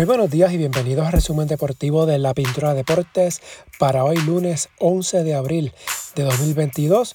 [0.00, 3.42] Muy buenos días y bienvenidos al resumen deportivo de la Pintura Deportes
[3.78, 5.74] para hoy lunes 11 de abril
[6.14, 7.14] de 2022.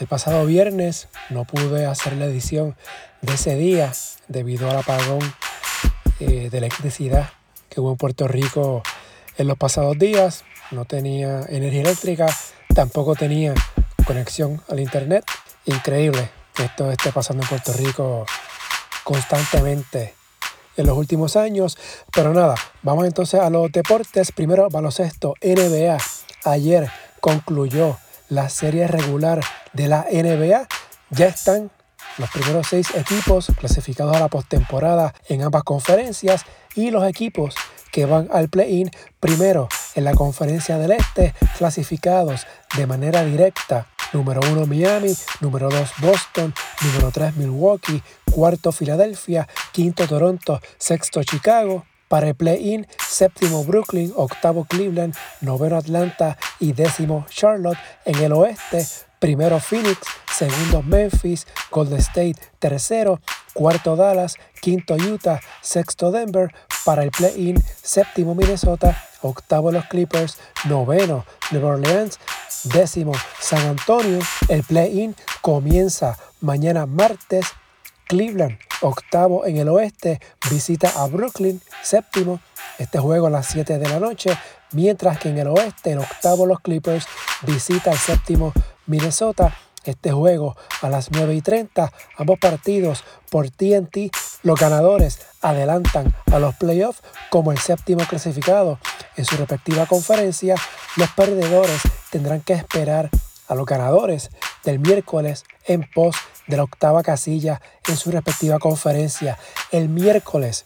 [0.00, 2.74] El pasado viernes no pude hacer la edición
[3.22, 3.92] de ese día
[4.26, 5.20] debido al apagón
[6.18, 7.30] eh, de electricidad
[7.68, 8.82] que hubo en Puerto Rico
[9.38, 10.42] en los pasados días.
[10.72, 12.26] No tenía energía eléctrica,
[12.74, 13.54] tampoco tenía
[14.04, 15.24] conexión al internet.
[15.64, 18.26] Increíble que esto esté pasando en Puerto Rico
[19.04, 20.16] constantemente
[20.76, 21.76] en los últimos años.
[22.12, 24.32] Pero nada, vamos entonces a los deportes.
[24.32, 25.98] Primero, baloncesto, NBA.
[26.44, 26.90] Ayer
[27.20, 27.98] concluyó
[28.28, 29.40] la serie regular
[29.72, 30.66] de la NBA.
[31.10, 31.70] Ya están
[32.18, 36.44] los primeros seis equipos clasificados a la postemporada en ambas conferencias
[36.74, 37.54] y los equipos
[37.92, 43.86] que van al play-in primero en la conferencia del este clasificados de manera directa.
[44.12, 51.84] Número 1 Miami, número 2 Boston, número 3 Milwaukee, cuarto Filadelfia, quinto Toronto, sexto Chicago.
[52.08, 56.38] Para el play-in, séptimo Brooklyn, octavo Cleveland, noveno Atlanta.
[56.60, 57.78] Y décimo Charlotte.
[58.04, 58.86] En el oeste,
[59.18, 59.98] primero Phoenix,
[60.32, 63.20] segundo Memphis, Golden State, tercero,
[63.54, 66.54] cuarto Dallas, quinto Utah, sexto Denver.
[66.84, 72.20] Para el play-in, séptimo Minnesota, octavo los Clippers, noveno New Orleans,
[72.64, 74.18] décimo San Antonio.
[74.48, 77.46] El play-in comienza mañana martes
[78.06, 82.40] Cleveland, octavo en el oeste, visita a Brooklyn, séptimo.
[82.78, 84.36] Este juego a las 7 de la noche,
[84.72, 87.06] mientras que en el oeste, el octavo los Clippers
[87.42, 88.52] visita al séptimo
[88.86, 89.56] Minnesota.
[89.86, 94.10] Este juego a las 9 y 30, ambos partidos por TNT.
[94.42, 98.80] Los ganadores adelantan a los playoffs como el séptimo clasificado
[99.16, 100.56] en su respectiva conferencia.
[100.96, 103.10] Los perdedores tendrán que esperar
[103.46, 104.30] a los ganadores
[104.64, 106.16] del miércoles en pos
[106.48, 109.38] de la octava casilla en su respectiva conferencia.
[109.70, 110.64] El miércoles,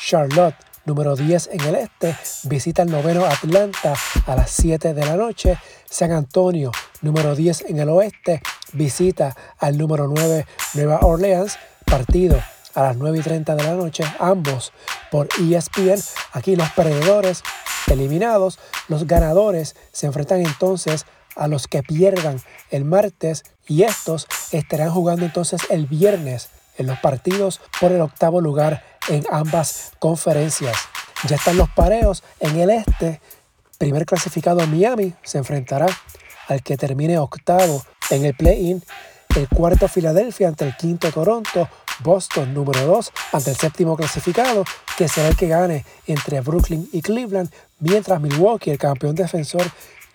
[0.00, 0.54] Charlotte,
[0.86, 3.94] número 10 en el este, visita el noveno Atlanta
[4.26, 5.58] a las 7 de la noche.
[5.90, 6.70] San Antonio,
[7.02, 8.40] número 10 en el oeste,
[8.72, 11.58] visita al número 9 Nueva Orleans.
[11.84, 12.40] Partido
[12.74, 14.72] a las 9 y 30 de la noche, ambos
[15.10, 16.00] por ESPN.
[16.32, 17.42] Aquí los perdedores
[17.86, 18.58] eliminados,
[18.88, 25.24] los ganadores se enfrentan entonces a los que pierdan el martes y estos estarán jugando
[25.24, 26.48] entonces el viernes
[26.78, 30.76] en los partidos por el octavo lugar en ambas conferencias.
[31.28, 33.20] Ya están los pareos en el este.
[33.78, 35.86] Primer clasificado Miami se enfrentará
[36.48, 38.82] al que termine octavo en el play-in.
[39.34, 41.68] El cuarto Filadelfia ante el quinto Toronto.
[42.00, 44.64] Boston número 2 ante el séptimo clasificado,
[44.98, 49.62] que será el que gane entre Brooklyn y Cleveland, mientras Milwaukee, el campeón defensor,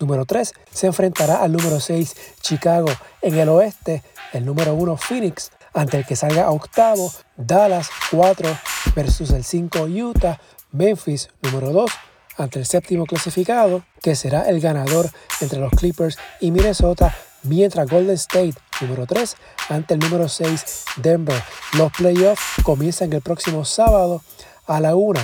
[0.02, 2.88] Número 3 se enfrentará al número 6 Chicago.
[3.22, 4.02] En el oeste,
[4.34, 8.50] el número 1 Phoenix ante el que salga octavo Dallas 4
[8.96, 10.40] versus el 5 Utah.
[10.72, 11.92] Memphis número 2
[12.38, 15.10] ante el séptimo clasificado, que será el ganador
[15.42, 19.36] entre los Clippers y Minnesota, mientras Golden State número 3
[19.70, 21.42] ante el número 6 Denver.
[21.74, 24.22] Los playoffs comienzan el próximo sábado
[24.66, 25.20] a la 1.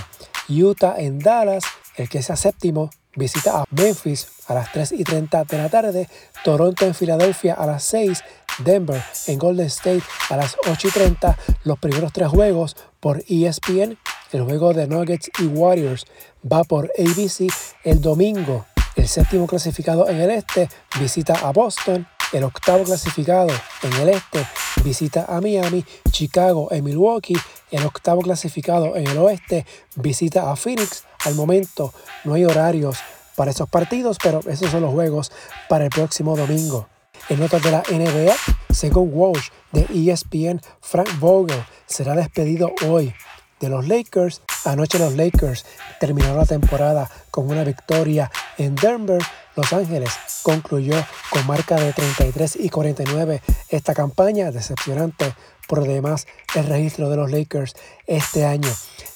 [0.50, 1.64] Utah en Dallas,
[1.96, 6.10] el que sea séptimo visita a Memphis a las 3 y 30 de la tarde,
[6.44, 8.24] Toronto en Filadelfia a las 6,
[8.60, 13.98] Denver en Golden State a las 8 y 30, los primeros tres juegos por ESPN,
[14.32, 16.06] el juego de Nuggets y Warriors
[16.52, 17.52] va por ABC
[17.84, 18.66] el domingo.
[18.96, 20.70] El séptimo clasificado en el este
[21.00, 23.54] visita a Boston, el octavo clasificado
[23.84, 24.46] en el este
[24.84, 27.38] visita a Miami, Chicago en Milwaukee,
[27.72, 31.04] el octavo clasificado en el oeste visita a Phoenix.
[31.26, 31.94] Al momento
[32.24, 32.98] no hay horarios
[33.36, 35.32] para esos partidos, pero esos son los juegos
[35.70, 36.88] para el próximo domingo.
[37.30, 38.34] En notas de la NBA,
[38.70, 43.14] según Walsh de ESPN, Frank Vogel será despedido hoy
[43.60, 44.42] de los Lakers.
[44.64, 45.66] Anoche los Lakers
[46.00, 49.22] terminaron la temporada con una victoria en Denver.
[49.58, 50.96] Los Ángeles concluyó
[51.30, 55.34] con marca de 33 y 49 esta campaña, decepcionante
[55.68, 57.76] por demás el registro de los Lakers
[58.06, 58.70] este año.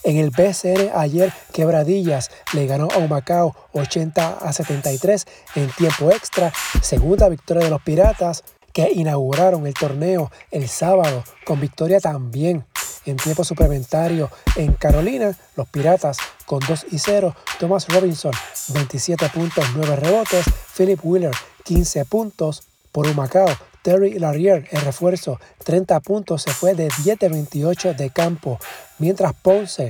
[0.03, 6.51] En el BCN ayer Quebradillas le ganó a Macao 80 a 73 en tiempo extra,
[6.81, 8.43] segunda victoria de los Piratas
[8.73, 12.65] que inauguraron el torneo el sábado con victoria también
[13.05, 18.31] en tiempo suplementario en Carolina, los Piratas con 2 y 0, Thomas Robinson
[18.69, 20.45] 27 puntos, 9 rebotes,
[20.75, 23.49] Philip Wheeler 15 puntos por Humacao
[23.81, 28.59] Terry Larrier, el refuerzo, 30 puntos, se fue de 10 de 28 de campo,
[28.99, 29.87] mientras Ponce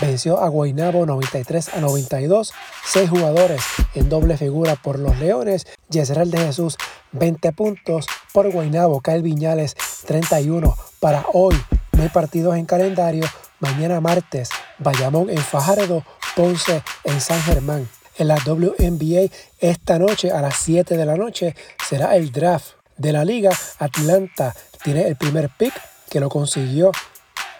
[0.00, 2.52] venció a Guaynabo 93 a 92,
[2.84, 3.60] 6 jugadores
[3.94, 6.76] en doble figura por los Leones, Yesrel de Jesús
[7.12, 9.74] 20 puntos por Guaynabo, Kyle Viñales
[10.06, 11.60] 31 para hoy.
[11.92, 13.24] No hay partidos en calendario,
[13.58, 16.04] mañana martes Bayamón en Fajardo,
[16.36, 17.88] Ponce en San Germán.
[18.18, 21.56] En la WNBA esta noche a las 7 de la noche
[21.88, 23.50] será el draft de la liga.
[23.78, 25.74] Atlanta tiene el primer pick
[26.08, 26.92] que lo consiguió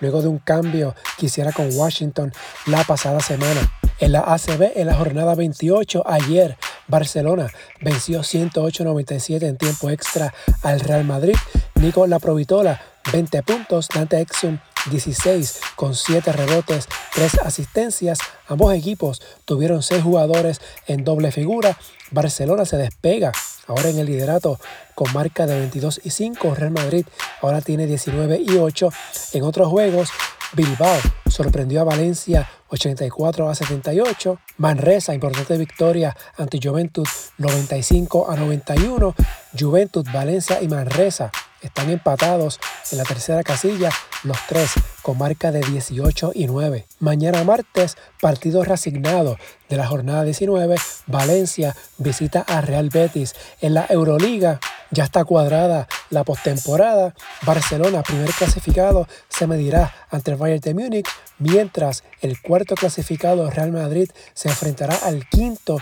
[0.01, 2.33] luego de un cambio que hiciera con Washington
[2.67, 3.61] la pasada semana.
[3.99, 6.57] En la ACB, en la jornada 28, ayer
[6.89, 7.49] Barcelona
[7.81, 11.37] venció 108-97 en tiempo extra al Real Madrid.
[11.77, 12.81] Nico La Provitola,
[13.13, 13.89] 20 puntos.
[13.89, 14.59] Dante Exum,
[14.91, 18.19] 16 con 7 rebotes, 3 asistencias.
[18.49, 21.77] Ambos equipos tuvieron 6 jugadores en doble figura.
[22.11, 23.33] Barcelona se despega
[23.67, 24.59] ahora en el liderato
[24.95, 26.55] con marca de 22 y 5.
[26.55, 27.07] Real Madrid
[27.41, 28.91] ahora tiene 19 y 8.
[29.33, 30.11] En otros juegos,
[30.53, 30.99] Bilbao
[31.29, 34.39] sorprendió a Valencia 84 a 78.
[34.59, 39.15] Manresa, importante victoria ante Juventus 95 a 91.
[39.59, 41.31] Juventus, Valencia y Manresa
[41.63, 42.61] están empatados
[42.91, 43.91] en la tercera casilla,
[44.25, 44.73] los tres
[45.03, 46.87] con marca de 18 y 9.
[47.01, 49.39] Mañana martes, partido reasignado
[49.69, 50.77] de la jornada 19,
[51.07, 53.35] Valencia visita a Real Betis.
[53.61, 54.61] En la Euroliga
[54.91, 57.15] ya está cuadrada la postemporada.
[57.43, 63.73] Barcelona, primer clasificado, se medirá ante el Bayern de Múnich, mientras el cuarto clasificado Real
[63.73, 65.79] Madrid se enfrentará al quinto,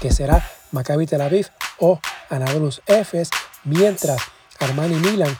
[0.00, 1.48] que será Maccabi Tel Aviv
[1.78, 2.00] o
[2.30, 3.30] Anadolu Efes,
[3.64, 4.20] mientras
[4.60, 5.36] Armani Milan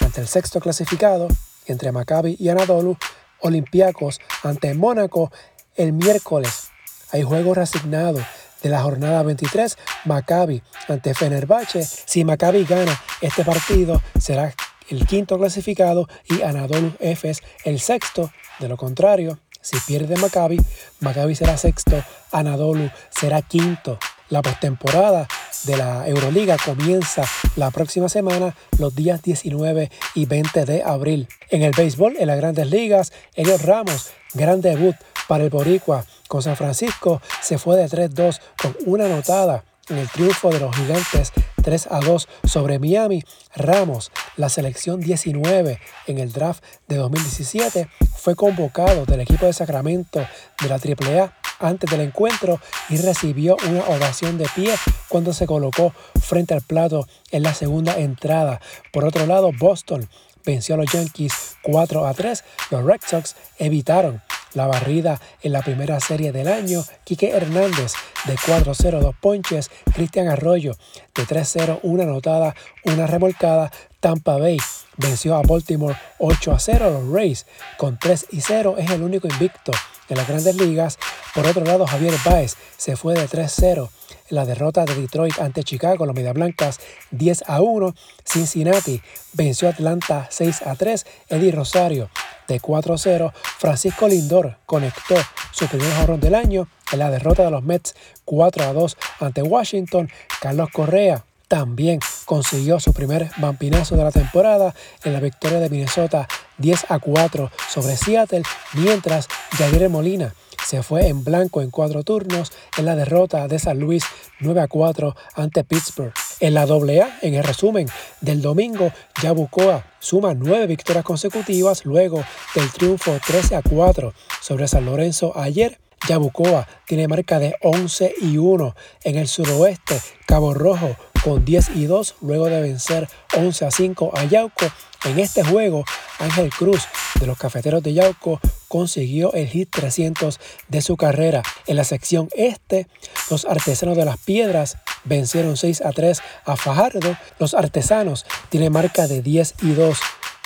[0.00, 1.28] ante el sexto clasificado
[1.66, 2.96] entre Maccabi y Anadolu,
[3.40, 5.30] Olympiacos ante Mónaco
[5.76, 6.68] el miércoles.
[7.12, 8.20] Hay juego reasignado
[8.62, 9.76] de la jornada 23,
[10.06, 11.84] Maccabi ante Fenerbahce.
[11.84, 14.54] Si Maccabi gana este partido, será
[14.88, 18.30] el quinto clasificado y Anadolu Efes el sexto.
[18.58, 20.60] De lo contrario, si pierde Maccabi,
[21.00, 22.02] Maccabi será sexto,
[22.32, 23.98] Anadolu será quinto.
[24.30, 25.28] La postemporada
[25.64, 27.24] de la Euroliga comienza
[27.56, 31.28] la próxima semana, los días 19 y 20 de abril.
[31.50, 34.96] En el béisbol, en las grandes ligas, Elliot Ramos, gran debut
[35.28, 40.08] para el Boricua con San Francisco, se fue de 3-2 con una anotada en el
[40.08, 41.32] triunfo de los gigantes
[41.62, 43.22] 3 a 2 sobre Miami,
[43.54, 50.26] Ramos, la selección 19 en el draft de 2017, fue convocado del equipo de Sacramento
[50.62, 54.74] de la AAA antes del encuentro y recibió una ovación de pie
[55.08, 58.60] cuando se colocó frente al plato en la segunda entrada.
[58.92, 60.08] Por otro lado, Boston
[60.44, 62.44] venció a los Yankees 4 a 3.
[62.70, 64.22] Los Red Sox evitaron
[64.54, 66.84] la barrida en la primera serie del año.
[67.04, 67.92] Quique Hernández
[68.26, 69.70] de 4-0, dos ponches.
[69.92, 70.76] Cristian Arroyo
[71.14, 72.54] de 3-0, una anotada,
[72.84, 73.70] una remolcada.
[74.04, 74.58] Tampa Bay
[74.98, 76.90] venció a Baltimore 8 a 0.
[76.90, 77.46] Los Rays
[77.78, 79.72] con 3 y 0 es el único invicto
[80.10, 80.98] en las grandes ligas.
[81.34, 83.88] Por otro lado, Javier Baez se fue de 3-0
[84.28, 86.80] en la derrota de Detroit ante Chicago, los Media Blancas
[87.12, 87.94] 10 a 1.
[88.26, 89.00] Cincinnati
[89.32, 91.06] venció a Atlanta 6 a 3.
[91.30, 92.10] Eddie Rosario
[92.46, 93.32] de 4 0.
[93.58, 95.14] Francisco Lindor conectó
[95.50, 97.94] su primer jorrón del año en la derrota de los Mets
[98.26, 100.10] 4 a 2 ante Washington.
[100.42, 104.74] Carlos Correa también consiguió su primer vampinazo de la temporada
[105.04, 106.28] en la victoria de Minnesota
[106.58, 108.42] 10 a 4 sobre Seattle,
[108.74, 110.34] mientras Javier Molina
[110.64, 114.04] se fue en blanco en cuatro turnos en la derrota de San Luis
[114.40, 116.12] 9 a 4 ante Pittsburgh.
[116.40, 117.86] En la AA, en el resumen
[118.20, 118.90] del domingo,
[119.22, 122.24] Yabucoa suma nueve victorias consecutivas luego
[122.54, 125.78] del triunfo 13 a 4 sobre San Lorenzo ayer.
[126.08, 130.00] Yabucoa tiene marca de 11 y 1 en el suroeste.
[130.26, 134.66] Cabo Rojo con 10 y 2 luego de vencer 11 a 5 a Yauco.
[135.06, 135.84] En este juego,
[136.18, 136.86] Ángel Cruz
[137.18, 140.38] de los Cafeteros de Yauco consiguió el hit 300
[140.68, 141.42] de su carrera.
[141.66, 142.86] En la sección este,
[143.30, 147.16] los artesanos de las piedras vencieron 6 a 3 a Fajardo.
[147.38, 149.98] Los artesanos tienen marca de 10 y 2,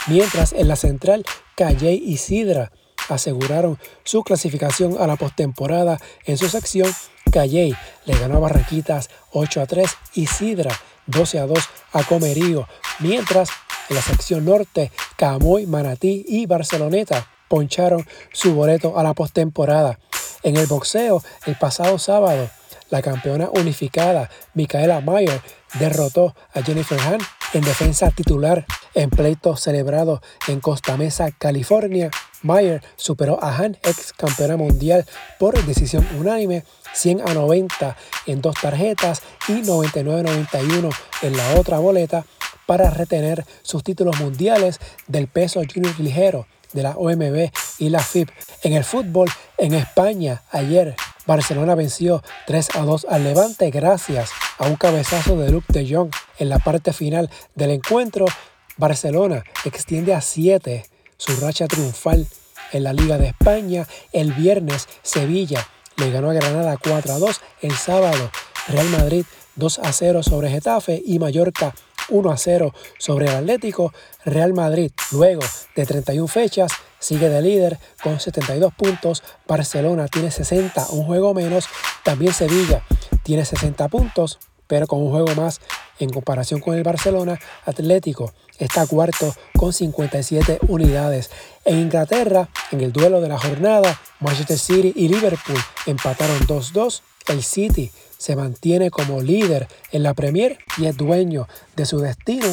[0.06, 1.24] mientras en la central,
[1.56, 2.70] Calle y Sidra
[3.08, 6.92] aseguraron su clasificación a la postemporada en su sección.
[7.38, 7.72] Calley
[8.04, 10.76] le ganó a Barranquitas 8 a 3 y Sidra
[11.06, 11.58] 12 a 2
[11.92, 12.66] a Comerío,
[12.98, 13.50] mientras
[13.88, 20.00] en la sección norte Camoy, Manatí y Barceloneta poncharon su boleto a la postemporada.
[20.42, 22.50] En el boxeo, el pasado sábado,
[22.90, 25.40] la campeona unificada Micaela Mayer
[25.78, 27.20] derrotó a Jennifer Hahn
[27.52, 32.10] en defensa titular en pleito celebrado en Costa Mesa, California.
[32.42, 35.06] Mayer superó a Han, ex campeona mundial,
[35.38, 42.24] por decisión unánime 100 a 90 en dos tarjetas y 99-91 en la otra boleta
[42.66, 48.30] para retener sus títulos mundiales del peso junior ligero de la OMB y la FIB.
[48.62, 50.94] En el fútbol, en España, ayer
[51.26, 56.10] Barcelona venció 3 a 2 al Levante gracias a un cabezazo de Luke de Jong
[56.38, 58.26] en la parte final del encuentro.
[58.76, 60.84] Barcelona extiende a 7
[61.18, 62.26] su racha triunfal
[62.72, 63.86] en la Liga de España.
[64.12, 67.40] El viernes Sevilla le ganó a Granada 4 a 2.
[67.62, 68.30] El sábado
[68.68, 69.24] Real Madrid
[69.56, 71.74] 2 a 0 sobre Getafe y Mallorca
[72.08, 73.92] 1 a 0 sobre el Atlético.
[74.24, 75.42] Real Madrid, luego
[75.74, 79.22] de 31 fechas, sigue de líder con 72 puntos.
[79.46, 81.66] Barcelona tiene 60, un juego menos.
[82.04, 82.84] También Sevilla
[83.22, 85.60] tiene 60 puntos, pero con un juego más
[85.98, 87.40] en comparación con el Barcelona.
[87.64, 91.30] Atlético está cuarto con 57 unidades.
[91.64, 97.00] En Inglaterra, en el duelo de la jornada, Manchester City y Liverpool empataron 2-2.
[97.28, 102.46] El City se mantiene como líder en la Premier y es dueño de su destino.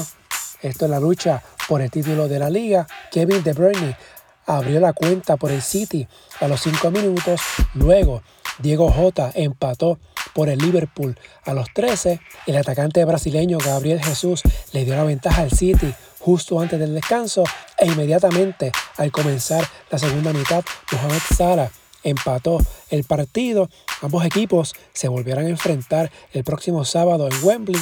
[0.61, 2.87] Esto es la lucha por el título de la liga.
[3.11, 3.97] Kevin De Bruyne
[4.45, 6.07] abrió la cuenta por el City
[6.39, 7.41] a los 5 minutos.
[7.73, 8.21] Luego,
[8.59, 9.99] Diego Jota empató
[10.35, 12.19] por el Liverpool a los 13.
[12.45, 17.43] El atacante brasileño Gabriel Jesús le dio la ventaja al City justo antes del descanso
[17.79, 21.71] e inmediatamente al comenzar la segunda mitad, Mohamed Salah
[22.03, 22.57] empató
[22.89, 23.69] el partido.
[24.01, 27.81] Ambos equipos se volverán a enfrentar el próximo sábado en Wembley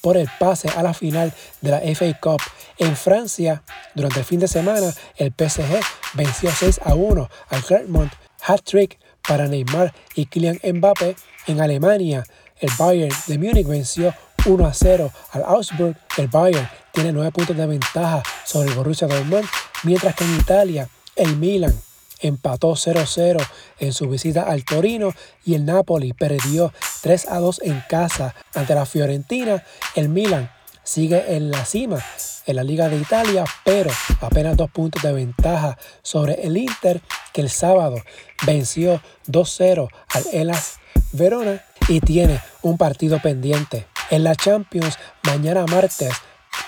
[0.00, 2.40] por el pase a la final de la FA Cup.
[2.78, 3.62] En Francia,
[3.94, 5.80] durante el fin de semana, el PSG
[6.14, 8.12] venció 6 a 1 al Clermont,
[8.46, 8.98] hat-trick
[9.30, 11.14] para Neymar y Kylian Mbappé.
[11.46, 12.24] En Alemania,
[12.58, 14.12] el Bayern de Múnich venció
[14.44, 15.96] 1 a 0 al Augsburg.
[16.16, 19.46] El Bayern tiene 9 puntos de ventaja sobre el Borussia Dortmund,
[19.84, 21.72] mientras que en Italia, el Milan
[22.18, 23.40] empató 0-0
[23.78, 26.72] en su visita al Torino y el Napoli perdió
[27.02, 29.62] 3 2 en casa ante la Fiorentina.
[29.94, 30.50] El Milan
[30.82, 32.04] sigue en la cima
[32.46, 37.00] en la Liga de Italia, pero apenas dos puntos de ventaja sobre el Inter,
[37.32, 38.02] que el sábado
[38.46, 40.78] venció 2-0 al Elas
[41.12, 43.86] Verona y tiene un partido pendiente.
[44.10, 46.12] En la Champions, mañana martes,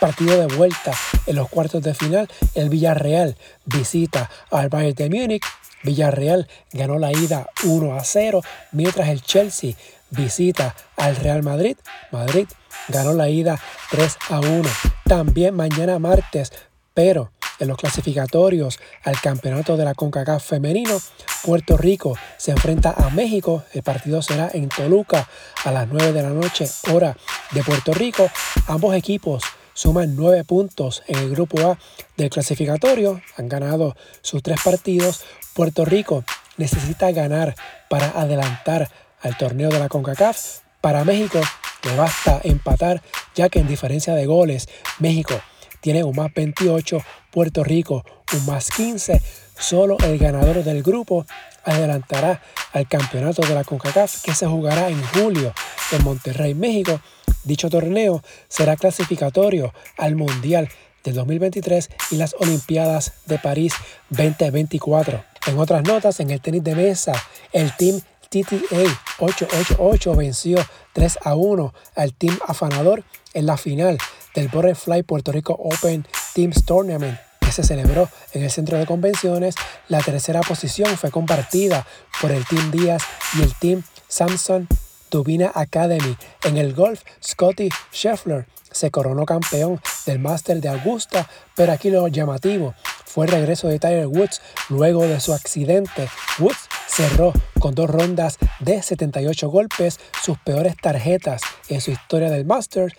[0.01, 0.93] partido de vuelta
[1.27, 5.45] en los cuartos de final, el Villarreal visita al Bayern de Múnich.
[5.83, 9.75] Villarreal ganó la ida 1 a 0, mientras el Chelsea
[10.11, 11.77] visita al Real Madrid.
[12.13, 12.47] Madrid
[12.89, 14.69] ganó la ida 3 a 1.
[15.05, 16.53] También mañana martes,
[16.95, 21.01] pero en los clasificatorios al campeonato de la CONCACAF femenino,
[21.45, 23.63] Puerto Rico se enfrenta a México.
[23.73, 25.29] El partido será en Toluca
[25.65, 27.17] a las 9 de la noche, hora
[27.53, 28.29] de Puerto Rico.
[28.67, 31.79] Ambos equipos suman 9 puntos en el grupo A
[32.17, 33.23] del clasificatorio.
[33.37, 35.23] Han ganado sus tres partidos.
[35.55, 36.25] Puerto Rico
[36.57, 37.55] necesita ganar
[37.89, 38.91] para adelantar
[39.21, 40.63] al torneo de la CONCACAF.
[40.81, 41.41] Para México
[41.85, 43.03] le basta empatar,
[43.37, 45.41] ya que en diferencia de goles, México
[45.83, 49.21] tiene un más 28, Puerto Rico un más 15.
[49.59, 51.27] Solo el ganador del grupo
[51.65, 52.41] adelantará
[52.73, 55.53] al campeonato de la CONCACAF que se jugará en julio
[55.91, 57.01] en Monterrey, México.
[57.45, 60.69] Dicho torneo será clasificatorio al Mundial
[61.03, 63.75] del 2023 y las Olimpiadas de París
[64.11, 65.25] 2024.
[65.49, 67.13] En otras notas, en el tenis de mesa,
[67.53, 68.85] el Team TTA
[69.19, 73.03] 888 venció 3 a 1 al Team Afanador
[73.35, 73.99] en la final
[74.35, 79.55] del Butterfly Puerto Rico Open Teams Tournament que se celebró en el centro de convenciones.
[79.89, 81.87] La tercera posición fue compartida
[82.21, 83.03] por el Team Díaz
[83.39, 84.69] y el Team Samson
[85.11, 86.17] Dubina Academy.
[86.45, 92.09] En el golf, Scotty Scheffler se coronó campeón del Master de Augusta, pero aquí lo
[92.09, 92.75] llamativo
[93.05, 96.09] fue el regreso de Tiger Woods luego de su accidente.
[96.39, 102.47] Woods cerró con dos rondas de 78 golpes, sus peores tarjetas en su historia del
[102.47, 102.95] Masters.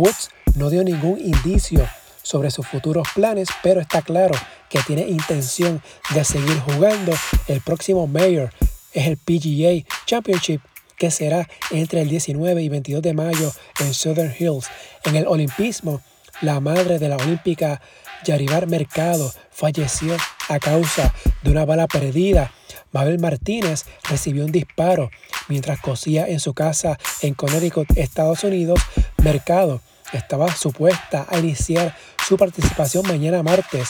[0.00, 1.86] Woods no dio ningún indicio
[2.22, 4.34] sobre sus futuros planes, pero está claro
[4.70, 5.82] que tiene intención
[6.14, 7.12] de seguir jugando.
[7.48, 8.50] El próximo Mayor
[8.92, 10.62] es el PGA Championship
[10.96, 14.68] que será entre el 19 y 22 de mayo en Southern Hills.
[15.04, 16.00] En el Olimpismo,
[16.40, 17.80] la madre de la olímpica
[18.24, 20.16] Yaribar Mercado falleció
[20.48, 22.52] a causa de una bala perdida.
[22.92, 25.10] Mabel Martínez recibió un disparo
[25.48, 28.80] mientras cosía en su casa en Connecticut, Estados Unidos.
[29.22, 29.80] Mercado
[30.12, 33.88] estaba supuesta a iniciar su participación mañana martes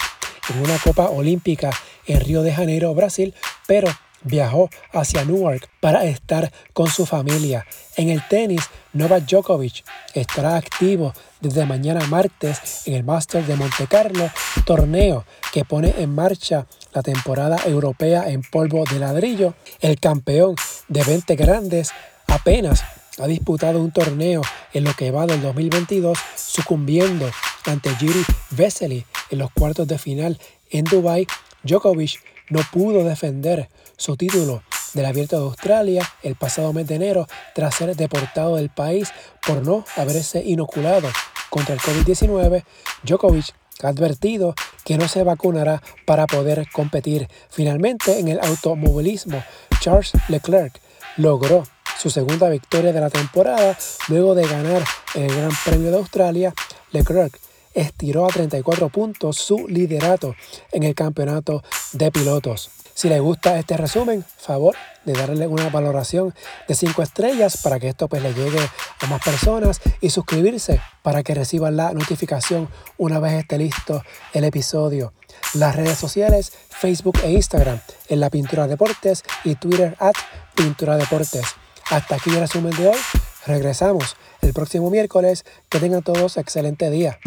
[0.48, 1.70] en una Copa Olímpica
[2.06, 3.34] en Río de Janeiro, Brasil,
[3.66, 3.88] pero
[4.22, 7.66] viajó hacia Newark para estar con su familia.
[7.96, 8.62] En el tenis,
[8.92, 9.84] Novak Djokovic
[10.14, 14.30] estará activo desde mañana martes en el Masters de Monte Carlo,
[14.64, 19.54] torneo que pone en marcha la temporada europea en polvo de ladrillo.
[19.80, 20.56] El campeón
[20.88, 21.92] de 20 grandes
[22.26, 22.84] apenas
[23.20, 27.30] ha disputado un torneo en lo que va del 2022, sucumbiendo
[27.66, 30.38] ante Giri Vesely en los cuartos de final
[30.70, 31.26] en Dubai.
[31.62, 34.62] Djokovic no pudo defender su título
[34.94, 39.12] del Abierto de Australia el pasado mes de enero tras ser deportado del país
[39.46, 41.08] por no haberse inoculado
[41.50, 42.64] contra el COVID-19.
[43.04, 47.28] Djokovic ha advertido que no se vacunará para poder competir.
[47.48, 49.42] Finalmente, en el automovilismo,
[49.80, 50.80] Charles Leclerc
[51.16, 51.64] logró
[52.00, 53.76] su segunda victoria de la temporada
[54.08, 54.82] luego de ganar
[55.14, 56.54] el Gran Premio de Australia.
[56.92, 57.38] Leclerc
[57.74, 60.34] estiró a 34 puntos su liderato
[60.72, 62.70] en el campeonato de pilotos.
[62.94, 66.34] Si les gusta este resumen, favor de darle una valoración
[66.66, 68.60] de 5 estrellas para que esto pues le llegue
[69.00, 74.02] a más personas y suscribirse para que reciban la notificación una vez esté listo
[74.32, 75.12] el episodio.
[75.52, 77.78] Las redes sociales, Facebook e Instagram
[78.08, 80.14] en la Pintura Deportes y Twitter at
[80.54, 81.44] Pintura Deportes.
[81.90, 82.98] Hasta aquí el resumen de hoy.
[83.46, 85.44] Regresamos el próximo miércoles.
[85.68, 87.18] Que tengan todos excelente día.